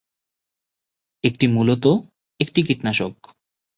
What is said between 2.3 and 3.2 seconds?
একটি কীটনাশক।